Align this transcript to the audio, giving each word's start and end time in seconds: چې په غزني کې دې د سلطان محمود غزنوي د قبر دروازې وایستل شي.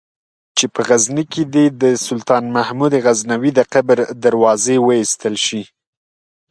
چې 0.57 0.65
په 0.73 0.81
غزني 0.87 1.23
کې 1.31 1.43
دې 1.53 1.65
د 1.81 1.83
سلطان 2.07 2.43
محمود 2.55 2.93
غزنوي 3.05 3.51
د 3.55 3.59
قبر 3.73 3.97
دروازې 4.23 4.75
وایستل 4.81 5.35
شي. 5.45 5.61